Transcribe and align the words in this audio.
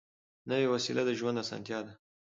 نوې 0.49 0.67
وسیله 0.73 1.01
د 1.05 1.11
ژوند 1.19 1.37
اسانتیا 1.43 1.79
ده 1.85 1.91